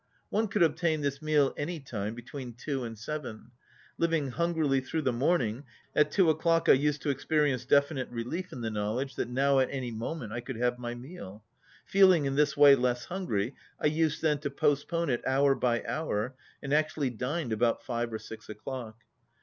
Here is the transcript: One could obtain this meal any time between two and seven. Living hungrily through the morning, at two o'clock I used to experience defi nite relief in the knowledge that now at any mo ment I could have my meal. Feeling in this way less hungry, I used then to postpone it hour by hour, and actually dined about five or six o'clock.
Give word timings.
One 0.29 0.47
could 0.47 0.63
obtain 0.63 1.01
this 1.01 1.21
meal 1.21 1.53
any 1.55 1.79
time 1.79 2.15
between 2.15 2.53
two 2.55 2.83
and 2.83 2.97
seven. 2.97 3.51
Living 3.99 4.29
hungrily 4.31 4.81
through 4.81 5.03
the 5.03 5.13
morning, 5.13 5.63
at 5.95 6.09
two 6.11 6.31
o'clock 6.31 6.67
I 6.67 6.71
used 6.71 7.03
to 7.03 7.11
experience 7.11 7.65
defi 7.65 7.93
nite 7.93 8.11
relief 8.11 8.51
in 8.51 8.61
the 8.61 8.71
knowledge 8.71 9.13
that 9.13 9.29
now 9.29 9.59
at 9.59 9.67
any 9.69 9.91
mo 9.91 10.15
ment 10.15 10.33
I 10.33 10.39
could 10.41 10.55
have 10.57 10.79
my 10.79 10.95
meal. 10.95 11.43
Feeling 11.85 12.25
in 12.25 12.33
this 12.33 12.57
way 12.57 12.73
less 12.73 13.05
hungry, 13.05 13.53
I 13.79 13.85
used 13.85 14.23
then 14.23 14.39
to 14.39 14.49
postpone 14.49 15.11
it 15.11 15.21
hour 15.27 15.53
by 15.53 15.83
hour, 15.85 16.33
and 16.63 16.73
actually 16.73 17.11
dined 17.11 17.53
about 17.53 17.83
five 17.85 18.11
or 18.11 18.17
six 18.17 18.49
o'clock. 18.49 19.03